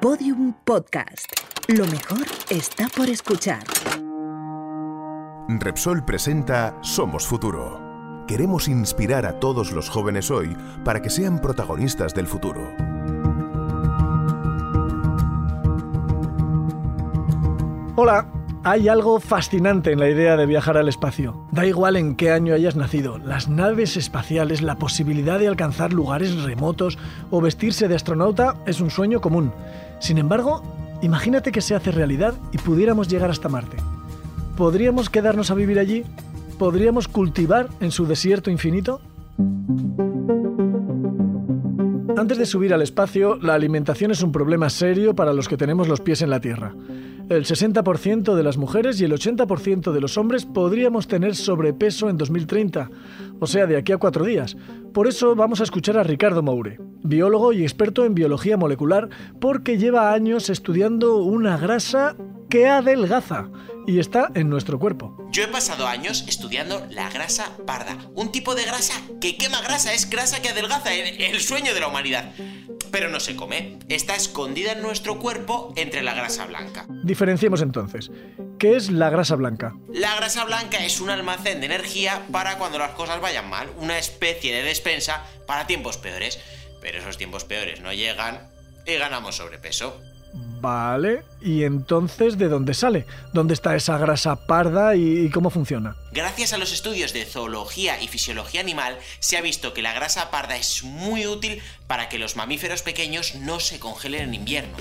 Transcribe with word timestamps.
Podium 0.00 0.52
Podcast. 0.64 1.26
Lo 1.68 1.86
mejor 1.86 2.26
está 2.50 2.86
por 2.94 3.08
escuchar. 3.08 3.64
Repsol 5.48 6.04
presenta 6.04 6.76
Somos 6.82 7.26
Futuro. 7.26 8.24
Queremos 8.28 8.68
inspirar 8.68 9.24
a 9.24 9.40
todos 9.40 9.72
los 9.72 9.88
jóvenes 9.88 10.30
hoy 10.30 10.54
para 10.84 11.00
que 11.00 11.08
sean 11.08 11.40
protagonistas 11.40 12.14
del 12.14 12.26
futuro. 12.26 12.60
Hola, 17.96 18.30
hay 18.66 18.88
algo 18.88 19.20
fascinante 19.20 19.92
en 19.92 20.00
la 20.00 20.10
idea 20.10 20.36
de 20.36 20.44
viajar 20.44 20.76
al 20.76 20.88
espacio. 20.88 21.46
Da 21.52 21.64
igual 21.64 21.94
en 21.94 22.16
qué 22.16 22.32
año 22.32 22.52
hayas 22.52 22.74
nacido, 22.74 23.16
las 23.16 23.48
naves 23.48 23.96
espaciales, 23.96 24.60
la 24.60 24.74
posibilidad 24.76 25.38
de 25.38 25.46
alcanzar 25.46 25.92
lugares 25.92 26.42
remotos 26.42 26.98
o 27.30 27.40
vestirse 27.40 27.86
de 27.86 27.94
astronauta 27.94 28.56
es 28.66 28.80
un 28.80 28.90
sueño 28.90 29.20
común. 29.20 29.52
Sin 30.00 30.18
embargo, 30.18 30.64
imagínate 31.00 31.52
que 31.52 31.60
se 31.60 31.76
hace 31.76 31.92
realidad 31.92 32.34
y 32.50 32.58
pudiéramos 32.58 33.06
llegar 33.06 33.30
hasta 33.30 33.48
Marte. 33.48 33.76
¿Podríamos 34.56 35.10
quedarnos 35.10 35.52
a 35.52 35.54
vivir 35.54 35.78
allí? 35.78 36.02
¿Podríamos 36.58 37.06
cultivar 37.06 37.68
en 37.78 37.92
su 37.92 38.04
desierto 38.04 38.50
infinito? 38.50 39.00
Antes 42.16 42.36
de 42.36 42.46
subir 42.46 42.74
al 42.74 42.82
espacio, 42.82 43.36
la 43.36 43.54
alimentación 43.54 44.10
es 44.10 44.22
un 44.24 44.32
problema 44.32 44.70
serio 44.70 45.14
para 45.14 45.32
los 45.32 45.48
que 45.48 45.56
tenemos 45.56 45.86
los 45.86 46.00
pies 46.00 46.20
en 46.22 46.30
la 46.30 46.40
Tierra. 46.40 46.74
El 47.28 47.44
60% 47.44 48.36
de 48.36 48.42
las 48.44 48.56
mujeres 48.56 49.00
y 49.00 49.04
el 49.04 49.12
80% 49.12 49.90
de 49.90 50.00
los 50.00 50.16
hombres 50.16 50.44
podríamos 50.44 51.08
tener 51.08 51.34
sobrepeso 51.34 52.08
en 52.08 52.16
2030, 52.18 52.88
o 53.40 53.46
sea, 53.48 53.66
de 53.66 53.76
aquí 53.76 53.90
a 53.90 53.96
cuatro 53.98 54.24
días. 54.24 54.56
Por 54.94 55.08
eso 55.08 55.34
vamos 55.34 55.60
a 55.60 55.64
escuchar 55.64 55.98
a 55.98 56.04
Ricardo 56.04 56.44
Moure, 56.44 56.78
biólogo 57.02 57.52
y 57.52 57.64
experto 57.64 58.04
en 58.04 58.14
biología 58.14 58.56
molecular, 58.56 59.08
porque 59.40 59.76
lleva 59.76 60.12
años 60.12 60.50
estudiando 60.50 61.16
una 61.16 61.56
grasa 61.56 62.14
que 62.48 62.68
adelgaza 62.68 63.48
y 63.88 63.98
está 63.98 64.30
en 64.34 64.48
nuestro 64.48 64.78
cuerpo. 64.78 65.28
Yo 65.32 65.42
he 65.42 65.48
pasado 65.48 65.88
años 65.88 66.24
estudiando 66.28 66.86
la 66.90 67.10
grasa 67.10 67.56
parda, 67.66 67.98
un 68.14 68.30
tipo 68.30 68.54
de 68.54 68.62
grasa 68.62 68.94
que 69.20 69.36
quema 69.36 69.60
grasa, 69.62 69.92
es 69.92 70.08
grasa 70.08 70.40
que 70.42 70.50
adelgaza, 70.50 70.94
el, 70.94 71.20
el 71.20 71.40
sueño 71.40 71.74
de 71.74 71.80
la 71.80 71.88
humanidad 71.88 72.32
pero 72.90 73.08
no 73.08 73.20
se 73.20 73.36
come. 73.36 73.78
Está 73.88 74.14
escondida 74.16 74.72
en 74.72 74.82
nuestro 74.82 75.18
cuerpo 75.18 75.72
entre 75.76 76.02
la 76.02 76.14
grasa 76.14 76.46
blanca. 76.46 76.86
Diferenciemos 77.04 77.62
entonces. 77.62 78.10
¿Qué 78.58 78.76
es 78.76 78.90
la 78.90 79.10
grasa 79.10 79.36
blanca? 79.36 79.74
La 79.92 80.14
grasa 80.16 80.44
blanca 80.44 80.84
es 80.84 81.00
un 81.00 81.10
almacén 81.10 81.60
de 81.60 81.66
energía 81.66 82.26
para 82.32 82.58
cuando 82.58 82.78
las 82.78 82.92
cosas 82.92 83.20
vayan 83.20 83.48
mal, 83.48 83.70
una 83.78 83.98
especie 83.98 84.54
de 84.54 84.62
despensa 84.62 85.24
para 85.46 85.66
tiempos 85.66 85.98
peores. 85.98 86.38
Pero 86.80 86.98
esos 86.98 87.18
tiempos 87.18 87.44
peores 87.44 87.80
no 87.80 87.92
llegan 87.92 88.50
y 88.86 88.94
ganamos 88.94 89.36
sobrepeso. 89.36 90.00
Vale, 90.60 91.22
¿y 91.40 91.64
entonces 91.64 92.38
de 92.38 92.48
dónde 92.48 92.74
sale? 92.74 93.06
¿Dónde 93.32 93.54
está 93.54 93.76
esa 93.76 93.98
grasa 93.98 94.46
parda 94.46 94.96
y, 94.96 95.30
cómo 95.30 95.50
funciona? 95.50 95.96
Gracias 96.12 96.52
a 96.52 96.58
los 96.58 96.72
estudios 96.72 97.12
de 97.12 97.24
zoología 97.24 98.00
y 98.00 98.08
fisiología 98.08 98.60
animal, 98.60 98.98
se 99.20 99.36
ha 99.36 99.42
visto 99.42 99.74
que 99.74 99.82
la 99.82 99.92
grasa 99.92 100.30
parda 100.30 100.56
es 100.56 100.82
muy 100.82 101.26
útil 101.26 101.62
para 101.86 102.08
que 102.08 102.18
los 102.18 102.36
mamíferos 102.36 102.82
pequeños 102.82 103.34
no 103.36 103.60
se 103.60 103.78
congelen 103.78 104.22
en 104.22 104.34
invierno. 104.34 104.76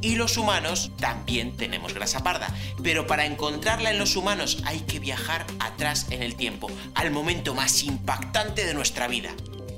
Y 0.00 0.14
los 0.14 0.36
humanos 0.36 0.92
también 1.00 1.56
tenemos 1.56 1.92
grasa 1.94 2.22
parda, 2.22 2.54
pero 2.82 3.06
para 3.06 3.26
encontrarla 3.26 3.90
en 3.90 3.98
los 3.98 4.14
humanos 4.14 4.62
hay 4.64 4.80
que 4.80 5.00
viajar 5.00 5.46
atrás 5.58 6.06
en 6.10 6.22
el 6.22 6.36
tiempo, 6.36 6.70
al 6.94 7.10
momento 7.10 7.54
más 7.54 7.82
impactante 7.82 8.64
de 8.64 8.74
nuestra 8.74 9.08
vida, 9.08 9.30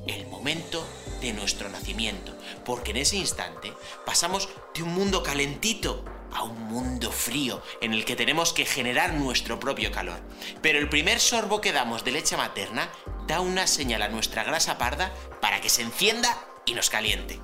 el 0.07 0.27
momento 0.27 0.87
de 1.21 1.33
nuestro 1.33 1.69
nacimiento, 1.69 2.35
porque 2.65 2.91
en 2.93 2.99
ese 2.99 3.17
instante 3.17 3.73
pasamos 4.05 4.49
de 4.75 4.83
un 4.83 4.95
mundo 4.95 5.23
calentito 5.23 6.05
a 6.33 6.43
un 6.43 6.61
mundo 6.65 7.11
frío 7.11 7.63
en 7.81 7.93
el 7.93 8.05
que 8.05 8.17
tenemos 8.17 8.53
que 8.53 8.65
generar 8.65 9.15
nuestro 9.15 9.59
propio 9.59 9.91
calor. 9.91 10.19
Pero 10.63 10.79
el 10.79 10.89
primer 10.89 11.21
sorbo 11.21 11.61
que 11.61 11.73
damos 11.73 12.05
de 12.05 12.13
leche 12.13 12.37
materna 12.37 12.89
da 13.27 13.41
una 13.41 13.67
señal 13.67 14.03
a 14.03 14.09
nuestra 14.09 14.45
grasa 14.45 14.79
parda 14.79 15.13
para 15.41 15.61
que 15.61 15.69
se 15.69 15.83
encienda 15.83 16.37
y 16.67 16.75
nos 16.75 16.91
caliente. 16.91 17.41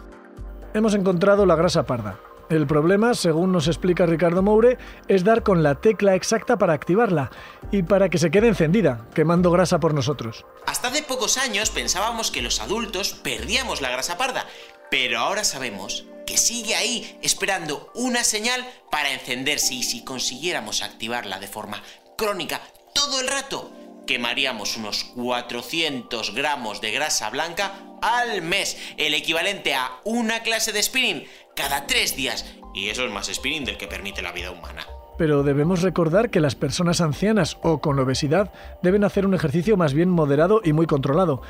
Hemos 0.75 0.95
encontrado 0.95 1.47
la 1.47 1.57
grasa 1.57 1.85
parda. 1.85 2.19
El 2.51 2.67
problema, 2.67 3.15
según 3.15 3.53
nos 3.53 3.69
explica 3.69 4.07
Ricardo 4.07 4.43
Moure, 4.43 4.77
es 5.09 5.25
dar 5.25 5.43
con 5.43 5.63
la 5.63 5.77
tecla 5.77 6.15
exacta 6.15 6.59
para 6.59 6.75
activarla 6.75 7.31
y 7.71 7.83
para 7.83 8.11
que 8.11 8.19
se 8.19 8.31
quede 8.31 8.49
encendida, 8.49 9.09
quemando 9.15 9.51
grasa 9.51 9.81
por 9.81 9.95
nosotros. 9.95 10.45
Hasta 10.67 10.89
hace 10.89 11.03
pocos 11.03 11.39
años 11.39 11.71
pensábamos 11.71 12.31
que 12.31 12.43
los 12.43 12.61
adultos 12.61 13.15
perdíamos 13.15 13.81
la 13.81 13.91
grasa 13.91 14.19
parda, 14.19 14.47
pero 14.91 15.19
ahora 15.19 15.45
sabemos 15.45 16.05
que 16.27 16.37
sigue 16.37 16.75
ahí 16.75 17.19
esperando 17.23 17.91
una 17.95 18.25
señal 18.25 18.65
para 18.91 19.13
encenderse 19.13 19.75
y 19.75 19.83
si 19.83 20.05
consiguiéramos 20.05 20.83
activarla 20.83 21.39
de 21.39 21.49
forma 21.49 21.83
crónica 22.17 22.61
todo 22.95 23.21
el 23.21 23.29
rato, 23.29 23.73
quemaríamos 24.07 24.77
unos 24.77 25.05
400 25.17 26.35
gramos 26.35 26.81
de 26.81 26.93
grasa 26.93 27.31
blanca 27.31 27.75
al 28.03 28.43
mes, 28.43 28.77
el 28.99 29.15
equivalente 29.15 29.75
a 29.75 29.99
una 30.05 30.43
clase 30.43 30.73
de 30.73 30.83
spinning 30.83 31.27
cada 31.55 31.87
tres 31.87 32.17
días. 32.17 32.45
Y 32.75 32.89
eso 32.89 33.05
es 33.05 33.13
más 33.13 33.27
spinning 33.33 33.65
del 33.65 33.77
que 33.77 33.87
permite 33.87 34.23
la 34.23 34.33
vida 34.33 34.51
humana. 34.51 34.87
Pero 35.17 35.45
debemos 35.45 35.83
recordar 35.83 36.31
que 36.31 36.41
las 36.41 36.57
personas 36.57 37.01
ancianas 37.01 37.57
o 37.63 37.79
con 37.79 37.99
obesidad 37.99 38.53
deben 38.83 39.05
hacer 39.05 39.27
un 39.27 39.35
ejercicio 39.35 39.77
más 39.77 39.95
bien 39.95 40.11
moderado 40.11 40.61
y 40.65 40.73
muy 40.73 40.87
controlado. 40.87 41.41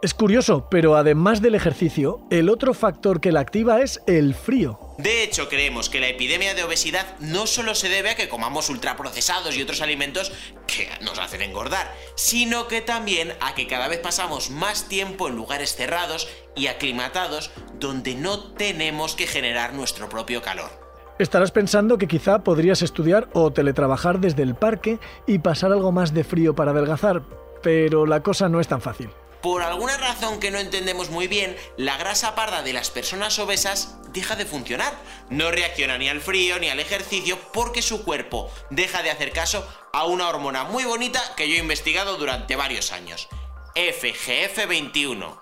Es 0.00 0.14
curioso, 0.14 0.68
pero 0.70 0.94
además 0.94 1.42
del 1.42 1.56
ejercicio, 1.56 2.20
el 2.30 2.50
otro 2.50 2.72
factor 2.72 3.20
que 3.20 3.32
la 3.32 3.40
activa 3.40 3.80
es 3.80 4.00
el 4.06 4.32
frío. 4.36 4.78
De 4.96 5.24
hecho, 5.24 5.48
creemos 5.48 5.90
que 5.90 5.98
la 5.98 6.06
epidemia 6.06 6.54
de 6.54 6.62
obesidad 6.62 7.18
no 7.18 7.48
solo 7.48 7.74
se 7.74 7.88
debe 7.88 8.10
a 8.10 8.14
que 8.14 8.28
comamos 8.28 8.70
ultraprocesados 8.70 9.56
y 9.56 9.62
otros 9.62 9.82
alimentos 9.82 10.30
que 10.68 10.88
nos 11.00 11.18
hacen 11.18 11.42
engordar, 11.42 11.92
sino 12.14 12.68
que 12.68 12.80
también 12.80 13.32
a 13.40 13.56
que 13.56 13.66
cada 13.66 13.88
vez 13.88 13.98
pasamos 13.98 14.50
más 14.50 14.88
tiempo 14.88 15.26
en 15.26 15.34
lugares 15.34 15.74
cerrados 15.74 16.28
y 16.54 16.68
aclimatados 16.68 17.50
donde 17.80 18.14
no 18.14 18.52
tenemos 18.52 19.16
que 19.16 19.26
generar 19.26 19.74
nuestro 19.74 20.08
propio 20.08 20.42
calor. 20.42 20.70
Estarás 21.18 21.50
pensando 21.50 21.98
que 21.98 22.06
quizá 22.06 22.44
podrías 22.44 22.82
estudiar 22.82 23.28
o 23.32 23.50
teletrabajar 23.52 24.20
desde 24.20 24.44
el 24.44 24.54
parque 24.54 25.00
y 25.26 25.40
pasar 25.40 25.72
algo 25.72 25.90
más 25.90 26.14
de 26.14 26.22
frío 26.22 26.54
para 26.54 26.70
adelgazar, 26.70 27.22
pero 27.64 28.06
la 28.06 28.22
cosa 28.22 28.48
no 28.48 28.60
es 28.60 28.68
tan 28.68 28.80
fácil. 28.80 29.10
Por 29.42 29.62
alguna 29.62 29.96
razón 29.96 30.40
que 30.40 30.50
no 30.50 30.58
entendemos 30.58 31.10
muy 31.10 31.28
bien, 31.28 31.56
la 31.76 31.96
grasa 31.96 32.34
parda 32.34 32.62
de 32.62 32.72
las 32.72 32.90
personas 32.90 33.38
obesas 33.38 33.96
deja 34.12 34.34
de 34.34 34.44
funcionar. 34.44 34.92
No 35.30 35.52
reacciona 35.52 35.96
ni 35.96 36.08
al 36.08 36.20
frío 36.20 36.58
ni 36.58 36.68
al 36.68 36.80
ejercicio 36.80 37.38
porque 37.52 37.80
su 37.80 38.04
cuerpo 38.04 38.50
deja 38.70 39.02
de 39.02 39.10
hacer 39.10 39.30
caso 39.30 39.66
a 39.92 40.06
una 40.06 40.28
hormona 40.28 40.64
muy 40.64 40.84
bonita 40.84 41.20
que 41.36 41.48
yo 41.48 41.54
he 41.54 41.58
investigado 41.58 42.16
durante 42.16 42.56
varios 42.56 42.92
años. 42.92 43.28
FGF21. 43.76 45.38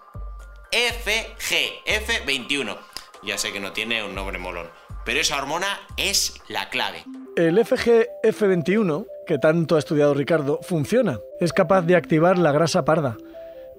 FGF21. 0.73 2.79
Ya 3.23 3.39
sé 3.39 3.51
que 3.51 3.61
no 3.61 3.73
tiene 3.73 4.05
un 4.05 4.15
nombre 4.15 4.37
molón, 4.37 4.71
pero 5.07 5.21
esa 5.21 5.39
hormona 5.39 5.81
es 5.97 6.35
la 6.49 6.69
clave. 6.69 7.05
El 7.35 7.59
FGF21, 7.59 9.07
que 9.27 9.39
tanto 9.39 9.77
ha 9.77 9.79
estudiado 9.79 10.13
Ricardo, 10.13 10.61
funciona. 10.63 11.19
Es 11.41 11.55
capaz 11.55 11.83
de 11.83 11.97
activar 11.97 12.37
la 12.37 12.53
grasa 12.53 12.85
parda 12.85 13.17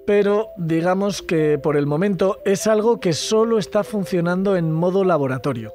pero 0.08 0.54
digamos 0.56 1.20
que 1.20 1.58
por 1.58 1.76
el 1.76 1.84
momento 1.84 2.40
es 2.46 2.66
algo 2.66 2.98
que 2.98 3.12
solo 3.12 3.58
está 3.58 3.84
funcionando 3.84 4.56
en 4.56 4.72
modo 4.72 5.04
laboratorio. 5.04 5.74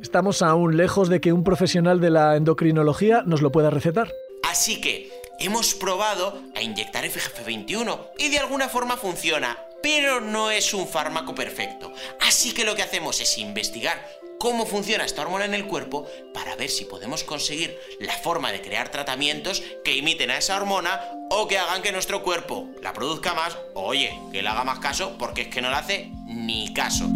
Estamos 0.00 0.40
aún 0.40 0.76
lejos 0.76 1.08
de 1.08 1.20
que 1.20 1.32
un 1.32 1.42
profesional 1.42 2.00
de 2.00 2.10
la 2.10 2.36
endocrinología 2.36 3.24
nos 3.26 3.42
lo 3.42 3.50
pueda 3.50 3.70
recetar. 3.70 4.12
Así 4.48 4.80
que 4.80 5.10
hemos 5.40 5.74
probado 5.74 6.40
a 6.54 6.62
inyectar 6.62 7.04
FGF21 7.06 8.10
y 8.20 8.28
de 8.28 8.38
alguna 8.38 8.68
forma 8.68 8.96
funciona, 8.96 9.58
pero 9.82 10.20
no 10.20 10.52
es 10.52 10.72
un 10.72 10.86
fármaco 10.86 11.34
perfecto. 11.34 11.92
Así 12.20 12.54
que 12.54 12.64
lo 12.64 12.76
que 12.76 12.82
hacemos 12.82 13.20
es 13.20 13.36
investigar 13.36 13.98
cómo 14.38 14.66
funciona 14.66 15.04
esta 15.04 15.22
hormona 15.22 15.44
en 15.44 15.54
el 15.54 15.66
cuerpo 15.66 16.06
para 16.34 16.56
ver 16.56 16.68
si 16.68 16.84
podemos 16.84 17.24
conseguir 17.24 17.76
la 18.00 18.14
forma 18.14 18.52
de 18.52 18.60
crear 18.60 18.90
tratamientos 18.90 19.62
que 19.84 19.96
imiten 19.96 20.30
a 20.30 20.38
esa 20.38 20.56
hormona 20.56 21.00
o 21.30 21.48
que 21.48 21.58
hagan 21.58 21.82
que 21.82 21.92
nuestro 21.92 22.22
cuerpo 22.22 22.68
la 22.82 22.92
produzca 22.92 23.34
más 23.34 23.56
o 23.74 23.82
oye, 23.86 24.18
que 24.32 24.42
le 24.42 24.48
haga 24.48 24.64
más 24.64 24.78
caso 24.78 25.16
porque 25.18 25.42
es 25.42 25.48
que 25.48 25.62
no 25.62 25.70
le 25.70 25.76
hace 25.76 26.10
ni 26.26 26.72
caso. 26.72 27.08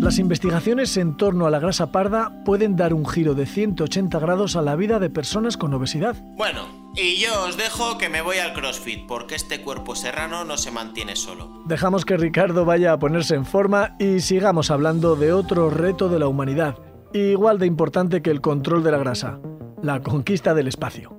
Las 0.00 0.18
investigaciones 0.18 0.96
en 0.98 1.16
torno 1.16 1.46
a 1.46 1.50
la 1.50 1.58
grasa 1.58 1.90
parda 1.90 2.30
pueden 2.44 2.76
dar 2.76 2.92
un 2.92 3.06
giro 3.06 3.34
de 3.34 3.46
180 3.46 4.18
grados 4.18 4.54
a 4.54 4.62
la 4.62 4.76
vida 4.76 4.98
de 4.98 5.08
personas 5.08 5.56
con 5.56 5.72
obesidad. 5.72 6.14
Bueno, 6.36 6.83
y 6.96 7.20
yo 7.20 7.44
os 7.46 7.56
dejo 7.56 7.98
que 7.98 8.08
me 8.08 8.22
voy 8.22 8.38
al 8.38 8.52
CrossFit, 8.52 9.06
porque 9.06 9.34
este 9.34 9.60
cuerpo 9.62 9.96
serrano 9.96 10.44
no 10.44 10.56
se 10.56 10.70
mantiene 10.70 11.16
solo. 11.16 11.62
Dejamos 11.66 12.04
que 12.04 12.16
Ricardo 12.16 12.64
vaya 12.64 12.92
a 12.92 12.98
ponerse 12.98 13.34
en 13.34 13.44
forma 13.44 13.96
y 13.98 14.20
sigamos 14.20 14.70
hablando 14.70 15.16
de 15.16 15.32
otro 15.32 15.70
reto 15.70 16.08
de 16.08 16.18
la 16.18 16.28
humanidad, 16.28 16.78
igual 17.12 17.58
de 17.58 17.66
importante 17.66 18.22
que 18.22 18.30
el 18.30 18.40
control 18.40 18.84
de 18.84 18.92
la 18.92 18.98
grasa, 18.98 19.40
la 19.82 20.02
conquista 20.02 20.54
del 20.54 20.68
espacio. 20.68 21.16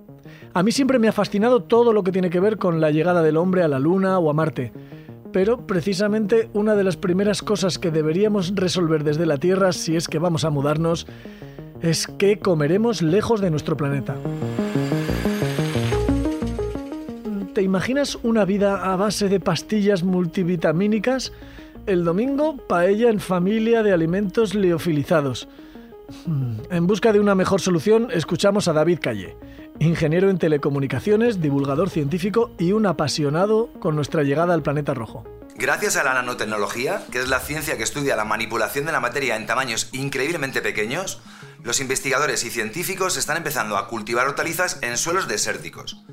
A 0.53 0.63
mí 0.63 0.71
siempre 0.71 0.99
me 0.99 1.09
ha 1.09 1.13
fascinado 1.13 1.63
todo 1.63 1.91
lo 1.91 2.03
que 2.03 2.13
tiene 2.13 2.29
que 2.29 2.39
ver 2.39 2.57
con 2.57 2.79
la 2.79 2.91
llegada 2.91 3.21
del 3.21 3.35
hombre 3.35 3.61
a 3.63 3.67
la 3.67 3.77
Luna 3.77 4.17
o 4.19 4.29
a 4.29 4.33
Marte 4.33 4.71
Pero 5.33 5.67
precisamente 5.67 6.49
una 6.53 6.75
de 6.75 6.85
las 6.85 6.95
primeras 6.95 7.41
cosas 7.41 7.77
que 7.77 7.91
deberíamos 7.91 8.53
resolver 8.55 9.03
desde 9.03 9.25
la 9.25 9.37
Tierra, 9.37 9.73
si 9.73 9.97
es 9.97 10.07
que 10.07 10.19
vamos 10.19 10.45
a 10.45 10.49
mudarnos, 10.49 11.07
es 11.81 12.07
que 12.07 12.39
comeremos 12.39 13.01
lejos 13.01 13.41
de 13.41 13.51
nuestro 13.51 13.75
planeta. 13.75 14.15
¿Te 17.55 17.61
imaginas 17.61 18.17
una 18.21 18.43
vida 18.43 18.91
a 18.91 18.97
base 18.97 19.29
de 19.29 19.39
pastillas 19.39 20.03
multivitamínicas? 20.03 21.31
El 21.85 22.03
domingo, 22.03 22.57
paella 22.57 23.09
en 23.09 23.21
familia 23.21 23.81
de 23.81 23.93
alimentos 23.93 24.53
liofilizados. 24.55 25.47
Hmm, 26.25 26.57
en 26.69 26.85
busca 26.85 27.13
de 27.13 27.21
una 27.21 27.33
mejor 27.33 27.61
solución, 27.61 28.09
escuchamos 28.11 28.67
a 28.67 28.73
David 28.73 28.99
Calle, 29.01 29.37
ingeniero 29.79 30.29
en 30.29 30.37
telecomunicaciones, 30.37 31.39
divulgador 31.39 31.89
científico 31.89 32.51
y 32.59 32.73
un 32.73 32.87
apasionado 32.87 33.69
con 33.79 33.95
nuestra 33.95 34.23
llegada 34.23 34.53
al 34.53 34.61
planeta 34.61 34.93
rojo. 34.93 35.23
Gracias 35.55 35.95
a 35.95 36.03
la 36.03 36.13
nanotecnología, 36.13 37.03
que 37.09 37.19
es 37.19 37.29
la 37.29 37.39
ciencia 37.39 37.77
que 37.77 37.83
estudia 37.83 38.17
la 38.17 38.25
manipulación 38.25 38.85
de 38.85 38.91
la 38.91 38.99
materia 38.99 39.37
en 39.37 39.45
tamaños 39.45 39.87
increíblemente 39.93 40.61
pequeños, 40.61 41.21
los 41.63 41.79
investigadores 41.79 42.43
y 42.43 42.49
científicos 42.49 43.15
están 43.15 43.37
empezando 43.37 43.77
a 43.77 43.87
cultivar 43.87 44.27
hortalizas 44.27 44.77
en 44.81 44.97
suelos 44.97 45.29
desérticos. 45.29 46.03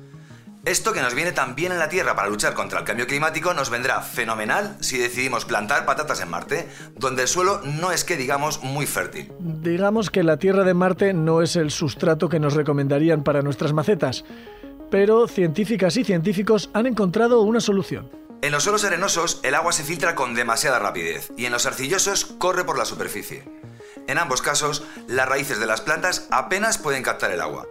Esto 0.65 0.93
que 0.93 1.01
nos 1.01 1.13
viene 1.13 1.33
tan 1.33 1.55
bien 1.55 1.73
en 1.73 1.79
la 1.79 1.89
Tierra 1.89 2.15
para 2.15 2.29
luchar 2.29 2.53
contra 2.53 2.79
el 2.79 2.85
cambio 2.85 3.05
climático 3.05 3.53
nos 3.53 3.69
vendrá 3.69 4.01
fenomenal 4.01 4.77
si 4.79 4.97
decidimos 4.97 5.43
plantar 5.43 5.85
patatas 5.85 6.21
en 6.21 6.29
Marte, 6.29 6.69
donde 6.95 7.23
el 7.23 7.27
suelo 7.27 7.59
no 7.65 7.91
es 7.91 8.05
que 8.05 8.15
digamos 8.15 8.63
muy 8.63 8.85
fértil. 8.85 9.29
Digamos 9.39 10.09
que 10.09 10.23
la 10.23 10.37
Tierra 10.37 10.63
de 10.63 10.73
Marte 10.73 11.13
no 11.13 11.41
es 11.41 11.57
el 11.57 11.69
sustrato 11.69 12.29
que 12.29 12.39
nos 12.39 12.53
recomendarían 12.53 13.25
para 13.25 13.41
nuestras 13.41 13.73
macetas, 13.73 14.23
pero 14.89 15.27
científicas 15.27 15.97
y 15.97 16.05
científicos 16.05 16.69
han 16.73 16.85
encontrado 16.85 17.41
una 17.41 17.59
solución. 17.59 18.09
En 18.41 18.53
los 18.53 18.63
suelos 18.63 18.85
arenosos 18.85 19.41
el 19.43 19.55
agua 19.55 19.73
se 19.73 19.83
filtra 19.83 20.15
con 20.15 20.33
demasiada 20.33 20.79
rapidez 20.79 21.33
y 21.35 21.45
en 21.45 21.51
los 21.51 21.65
arcillosos 21.65 22.23
corre 22.23 22.63
por 22.63 22.77
la 22.77 22.85
superficie. 22.85 23.43
En 24.07 24.17
ambos 24.17 24.41
casos, 24.41 24.85
las 25.07 25.27
raíces 25.27 25.59
de 25.59 25.65
las 25.65 25.81
plantas 25.81 26.25
apenas 26.31 26.77
pueden 26.77 27.03
captar 27.03 27.31
el 27.31 27.41
agua. 27.41 27.67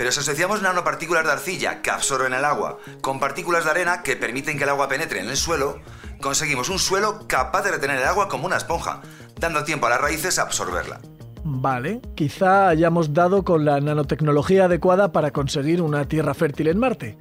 Pero 0.00 0.12
si 0.12 0.20
asociamos 0.20 0.62
nanopartículas 0.62 1.26
de 1.26 1.32
arcilla 1.32 1.82
que 1.82 1.90
absorben 1.90 2.32
el 2.32 2.42
agua 2.42 2.78
con 3.02 3.20
partículas 3.20 3.66
de 3.66 3.70
arena 3.72 4.02
que 4.02 4.16
permiten 4.16 4.56
que 4.56 4.64
el 4.64 4.70
agua 4.70 4.88
penetre 4.88 5.20
en 5.20 5.28
el 5.28 5.36
suelo, 5.36 5.78
conseguimos 6.22 6.70
un 6.70 6.78
suelo 6.78 7.26
capaz 7.26 7.64
de 7.64 7.72
retener 7.72 7.98
el 7.98 8.06
agua 8.06 8.26
como 8.26 8.46
una 8.46 8.56
esponja, 8.56 9.02
dando 9.38 9.62
tiempo 9.62 9.88
a 9.88 9.90
las 9.90 10.00
raíces 10.00 10.38
a 10.38 10.44
absorberla. 10.44 11.00
Vale, 11.44 12.00
quizá 12.14 12.68
hayamos 12.68 13.12
dado 13.12 13.44
con 13.44 13.66
la 13.66 13.78
nanotecnología 13.78 14.64
adecuada 14.64 15.12
para 15.12 15.32
conseguir 15.32 15.82
una 15.82 16.06
tierra 16.06 16.32
fértil 16.32 16.68
en 16.68 16.78
Marte. 16.78 17.18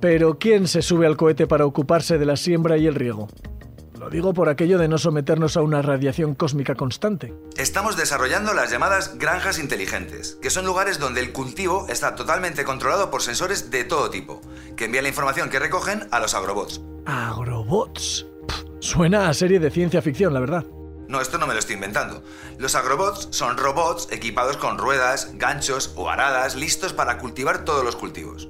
Pero 0.00 0.38
¿quién 0.38 0.66
se 0.66 0.80
sube 0.80 1.06
al 1.06 1.18
cohete 1.18 1.46
para 1.46 1.66
ocuparse 1.66 2.16
de 2.16 2.24
la 2.24 2.36
siembra 2.36 2.78
y 2.78 2.86
el 2.86 2.94
riego? 2.94 3.28
Lo 4.08 4.12
digo 4.12 4.32
por 4.32 4.48
aquello 4.48 4.78
de 4.78 4.88
no 4.88 4.96
someternos 4.96 5.58
a 5.58 5.60
una 5.60 5.82
radiación 5.82 6.34
cósmica 6.34 6.74
constante. 6.74 7.34
Estamos 7.58 7.98
desarrollando 7.98 8.54
las 8.54 8.70
llamadas 8.70 9.18
granjas 9.18 9.58
inteligentes, 9.58 10.38
que 10.40 10.48
son 10.48 10.64
lugares 10.64 10.98
donde 10.98 11.20
el 11.20 11.30
cultivo 11.30 11.84
está 11.90 12.14
totalmente 12.14 12.64
controlado 12.64 13.10
por 13.10 13.20
sensores 13.20 13.70
de 13.70 13.84
todo 13.84 14.08
tipo, 14.08 14.40
que 14.78 14.86
envían 14.86 15.02
la 15.02 15.10
información 15.10 15.50
que 15.50 15.58
recogen 15.58 16.08
a 16.10 16.20
los 16.20 16.32
agrobots. 16.32 16.80
¿Agrobots? 17.04 18.24
suena 18.80 19.28
a 19.28 19.34
serie 19.34 19.60
de 19.60 19.70
ciencia 19.70 20.00
ficción, 20.00 20.32
la 20.32 20.40
verdad. 20.40 20.64
No, 21.06 21.20
esto 21.20 21.36
no 21.36 21.46
me 21.46 21.52
lo 21.52 21.58
estoy 21.58 21.74
inventando. 21.74 22.24
Los 22.56 22.76
agrobots 22.76 23.28
son 23.32 23.58
robots 23.58 24.08
equipados 24.10 24.56
con 24.56 24.78
ruedas, 24.78 25.32
ganchos 25.34 25.92
o 25.96 26.08
aradas 26.08 26.56
listos 26.56 26.94
para 26.94 27.18
cultivar 27.18 27.66
todos 27.66 27.84
los 27.84 27.94
cultivos. 27.96 28.48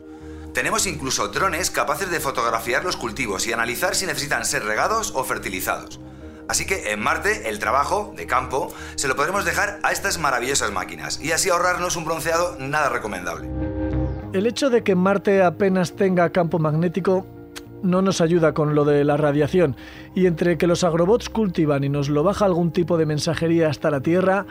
Tenemos 0.58 0.88
incluso 0.88 1.28
drones 1.28 1.70
capaces 1.70 2.10
de 2.10 2.18
fotografiar 2.18 2.82
los 2.82 2.96
cultivos 2.96 3.46
y 3.46 3.52
analizar 3.52 3.94
si 3.94 4.06
necesitan 4.06 4.44
ser 4.44 4.64
regados 4.64 5.12
o 5.14 5.22
fertilizados. 5.22 6.00
Así 6.48 6.66
que 6.66 6.90
en 6.90 6.98
Marte 6.98 7.48
el 7.48 7.60
trabajo 7.60 8.12
de 8.16 8.26
campo 8.26 8.74
se 8.96 9.06
lo 9.06 9.14
podremos 9.14 9.44
dejar 9.44 9.78
a 9.84 9.92
estas 9.92 10.18
maravillosas 10.18 10.72
máquinas 10.72 11.20
y 11.22 11.30
así 11.30 11.48
ahorrarnos 11.48 11.94
un 11.94 12.06
bronceado 12.06 12.56
nada 12.58 12.88
recomendable. 12.88 13.48
El 14.32 14.48
hecho 14.48 14.68
de 14.68 14.82
que 14.82 14.96
Marte 14.96 15.44
apenas 15.44 15.94
tenga 15.94 16.30
campo 16.30 16.58
magnético 16.58 17.24
no 17.84 18.02
nos 18.02 18.20
ayuda 18.20 18.52
con 18.52 18.74
lo 18.74 18.84
de 18.84 19.04
la 19.04 19.16
radiación 19.16 19.76
y 20.16 20.26
entre 20.26 20.58
que 20.58 20.66
los 20.66 20.82
agrobots 20.82 21.28
cultivan 21.28 21.84
y 21.84 21.88
nos 21.88 22.08
lo 22.08 22.24
baja 22.24 22.46
algún 22.46 22.72
tipo 22.72 22.98
de 22.98 23.06
mensajería 23.06 23.68
hasta 23.68 23.92
la 23.92 24.00
Tierra, 24.00 24.44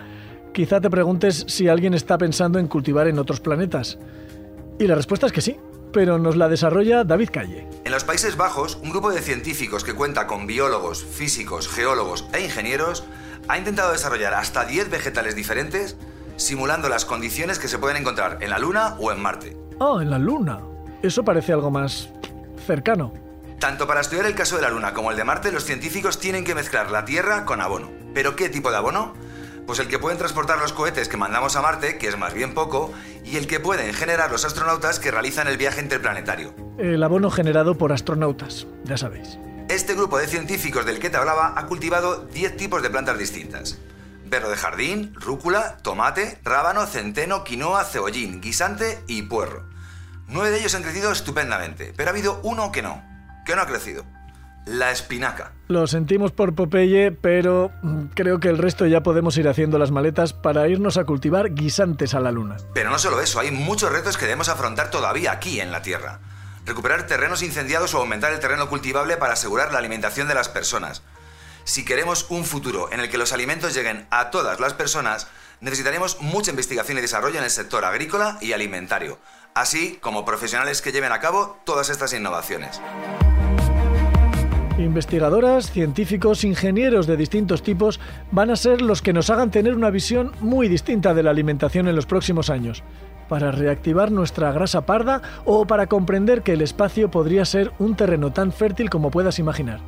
quizá 0.53 0.79
te 0.79 0.89
preguntes 0.89 1.43
si 1.49 1.67
alguien 1.67 1.93
está 1.93 2.17
pensando 2.17 2.59
en 2.59 2.69
cultivar 2.69 3.09
en 3.09 3.19
otros 3.19 3.41
planetas. 3.41 3.99
Y 4.79 4.87
la 4.87 4.95
respuesta 4.95 5.25
es 5.25 5.33
que 5.33 5.41
sí 5.41 5.57
pero 5.97 6.19
nos 6.19 6.35
la 6.35 6.47
desarrolla 6.47 7.03
David 7.03 7.29
Calle. 7.33 7.67
En 7.83 7.91
los 7.91 8.03
Países 8.03 8.37
Bajos, 8.37 8.77
un 8.83 8.91
grupo 8.91 9.09
de 9.09 9.19
científicos 9.19 9.83
que 9.83 9.95
cuenta 9.95 10.27
con 10.27 10.45
biólogos, 10.45 11.03
físicos, 11.03 11.67
geólogos 11.67 12.27
e 12.33 12.41
ingenieros 12.41 13.03
ha 13.47 13.57
intentado 13.57 13.91
desarrollar 13.91 14.35
hasta 14.35 14.65
10 14.65 14.91
vegetales 14.91 15.35
diferentes 15.35 15.97
simulando 16.35 16.87
las 16.87 17.03
condiciones 17.03 17.57
que 17.57 17.67
se 17.67 17.79
pueden 17.79 17.97
encontrar 17.97 18.37
en 18.41 18.51
la 18.51 18.59
Luna 18.59 18.95
o 18.99 19.11
en 19.11 19.19
Marte. 19.19 19.57
Ah, 19.79 19.97
en 19.99 20.11
la 20.11 20.19
Luna. 20.19 20.59
Eso 21.01 21.25
parece 21.25 21.53
algo 21.53 21.71
más 21.71 22.11
cercano. 22.67 23.11
Tanto 23.57 23.87
para 23.87 24.01
estudiar 24.01 24.27
el 24.27 24.35
caso 24.35 24.55
de 24.55 24.61
la 24.61 24.69
Luna 24.69 24.93
como 24.93 25.09
el 25.09 25.17
de 25.17 25.23
Marte, 25.23 25.51
los 25.51 25.65
científicos 25.65 26.19
tienen 26.19 26.43
que 26.43 26.53
mezclar 26.53 26.91
la 26.91 27.05
Tierra 27.05 27.43
con 27.43 27.59
abono. 27.59 27.89
¿Pero 28.13 28.35
qué 28.35 28.49
tipo 28.49 28.69
de 28.69 28.77
abono? 28.77 29.15
Pues 29.67 29.79
el 29.79 29.89
que 29.89 29.99
pueden 29.99 30.17
transportar 30.17 30.59
los 30.59 30.71
cohetes 30.71 31.09
que 31.09 31.17
mandamos 31.17 31.57
a 31.57 31.61
Marte, 31.61 31.97
que 31.97 32.07
es 32.07 32.17
más 32.17 32.33
bien 32.33 32.53
poco, 32.53 32.93
y 33.25 33.35
el 33.35 33.47
que 33.47 33.59
pueden 33.59 33.93
generar 33.93 34.31
los 34.31 34.45
astronautas 34.45 34.97
que 34.97 35.11
realizan 35.11 35.49
el 35.49 35.57
viaje 35.57 35.81
interplanetario. 35.81 36.55
El 36.77 37.03
abono 37.03 37.29
generado 37.29 37.77
por 37.77 37.91
astronautas, 37.91 38.65
ya 38.85 38.95
sabéis. 38.95 39.37
Este 39.67 39.93
grupo 39.93 40.19
de 40.19 40.27
científicos 40.27 40.85
del 40.85 40.99
que 40.99 41.09
te 41.09 41.17
hablaba 41.17 41.53
ha 41.57 41.65
cultivado 41.65 42.25
10 42.27 42.55
tipos 42.55 42.81
de 42.81 42.89
plantas 42.89 43.19
distintas. 43.19 43.77
Berro 44.25 44.49
de 44.49 44.55
jardín, 44.55 45.13
rúcula, 45.15 45.79
tomate, 45.81 46.39
rábano, 46.45 46.85
centeno, 46.85 47.43
quinoa, 47.43 47.83
cebollín, 47.83 48.39
guisante 48.39 49.03
y 49.05 49.23
puerro. 49.23 49.65
Nueve 50.29 50.51
de 50.51 50.59
ellos 50.59 50.75
han 50.75 50.83
crecido 50.83 51.11
estupendamente, 51.11 51.93
pero 51.97 52.09
ha 52.09 52.13
habido 52.13 52.39
uno 52.43 52.71
que 52.71 52.81
no, 52.81 53.03
que 53.45 53.53
no 53.53 53.63
ha 53.63 53.67
crecido 53.67 54.05
la 54.67 54.91
espinaca. 54.91 55.53
Lo 55.67 55.87
sentimos 55.87 56.31
por 56.31 56.55
Popeye, 56.55 57.11
pero 57.11 57.71
mm, 57.81 58.05
creo 58.13 58.39
que 58.39 58.49
el 58.49 58.57
resto 58.57 58.85
ya 58.85 59.01
podemos 59.03 59.37
ir 59.37 59.47
haciendo 59.47 59.77
las 59.79 59.91
maletas 59.91 60.33
para 60.33 60.67
irnos 60.67 60.97
a 60.97 61.05
cultivar 61.05 61.53
guisantes 61.53 62.13
a 62.13 62.19
la 62.19 62.31
luna. 62.31 62.57
Pero 62.73 62.89
no 62.89 62.99
solo 62.99 63.21
eso, 63.21 63.39
hay 63.39 63.51
muchos 63.51 63.91
retos 63.91 64.17
que 64.17 64.25
debemos 64.25 64.49
afrontar 64.49 64.91
todavía 64.91 65.31
aquí 65.31 65.59
en 65.59 65.71
la 65.71 65.81
Tierra. 65.81 66.19
Recuperar 66.65 67.07
terrenos 67.07 67.43
incendiados 67.43 67.93
o 67.93 67.99
aumentar 67.99 68.33
el 68.33 68.39
terreno 68.39 68.69
cultivable 68.69 69.17
para 69.17 69.33
asegurar 69.33 69.71
la 69.71 69.79
alimentación 69.79 70.27
de 70.27 70.35
las 70.35 70.49
personas. 70.49 71.01
Si 71.63 71.85
queremos 71.85 72.27
un 72.29 72.45
futuro 72.45 72.91
en 72.91 72.99
el 72.99 73.09
que 73.09 73.17
los 73.17 73.33
alimentos 73.33 73.73
lleguen 73.73 74.07
a 74.09 74.31
todas 74.31 74.59
las 74.59 74.73
personas, 74.73 75.27
necesitaremos 75.59 76.21
mucha 76.21 76.51
investigación 76.51 76.97
y 76.97 77.01
desarrollo 77.01 77.37
en 77.37 77.43
el 77.43 77.49
sector 77.49 77.83
agrícola 77.85 78.37
y 78.41 78.53
alimentario, 78.53 79.17
así 79.53 79.97
como 80.01 80.25
profesionales 80.25 80.81
que 80.81 80.91
lleven 80.91 81.11
a 81.11 81.19
cabo 81.19 81.59
todas 81.65 81.89
estas 81.89 82.13
innovaciones. 82.13 82.81
Investigadoras, 84.77 85.71
científicos, 85.71 86.43
ingenieros 86.43 87.07
de 87.07 87.17
distintos 87.17 87.63
tipos 87.63 87.99
van 88.31 88.51
a 88.51 88.55
ser 88.55 88.81
los 88.81 89.01
que 89.01 89.11
nos 89.11 89.31
hagan 89.31 89.49
tener 89.49 89.73
una 89.73 89.89
visión 89.89 90.33
muy 90.39 90.67
distinta 90.67 91.15
de 91.15 91.23
la 91.23 91.31
alimentación 91.31 91.87
en 91.87 91.95
los 91.95 92.05
próximos 92.05 92.51
años, 92.51 92.83
para 93.27 93.51
reactivar 93.51 94.11
nuestra 94.11 94.51
grasa 94.51 94.85
parda 94.85 95.23
o 95.45 95.65
para 95.65 95.87
comprender 95.87 96.43
que 96.43 96.53
el 96.53 96.61
espacio 96.61 97.09
podría 97.09 97.43
ser 97.45 97.71
un 97.79 97.95
terreno 97.95 98.31
tan 98.31 98.51
fértil 98.51 98.91
como 98.91 99.09
puedas 99.09 99.39
imaginar. 99.39 99.79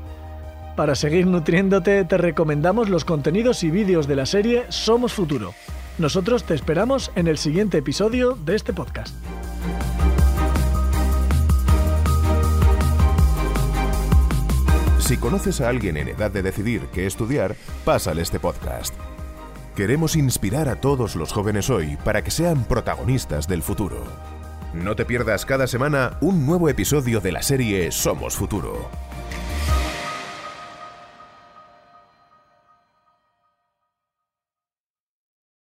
Para 0.76 0.96
seguir 0.96 1.28
nutriéndote 1.28 2.04
te 2.06 2.18
recomendamos 2.18 2.90
los 2.90 3.06
contenidos 3.06 3.64
y 3.64 3.70
vídeos 3.70 4.08
de 4.08 4.16
la 4.16 4.26
serie 4.26 4.64
Somos 4.70 5.14
Futuro. 5.14 5.54
Nosotros 6.00 6.46
te 6.46 6.56
esperamos 6.56 7.12
en 7.16 7.28
el 7.28 7.38
siguiente 7.38 7.78
episodio 7.78 8.38
de 8.44 8.56
este 8.56 8.74
podcast. 8.74 9.14
Si 15.10 15.18
conoces 15.18 15.60
a 15.60 15.70
alguien 15.70 15.98
en 15.98 16.08
edad 16.10 16.30
de 16.30 16.44
decidir 16.44 16.84
qué 16.94 17.08
estudiar, 17.08 17.56
pásale 17.84 18.22
este 18.22 18.40
podcast. 18.40 18.94
Queremos 19.76 20.16
inspirar 20.16 20.70
a 20.70 20.82
todos 20.82 21.16
los 21.16 21.34
jóvenes 21.34 21.72
hoy 21.72 21.98
para 22.06 22.24
que 22.24 22.30
sean 22.30 22.64
protagonistas 22.64 23.48
del 23.48 23.64
futuro. 23.64 24.04
No 24.72 24.96
te 24.96 25.06
pierdas 25.06 25.48
cada 25.48 25.66
semana 25.66 26.20
un 26.22 26.46
nuevo 26.46 26.70
episodio 26.70 27.22
de 27.22 27.32
la 27.32 27.42
serie 27.42 27.92
Somos 27.92 28.36
Futuro. 28.36 29.09